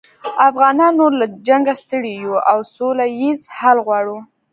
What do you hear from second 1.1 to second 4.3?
له جنګه ستړي یوو او سوله ییز حل غواړو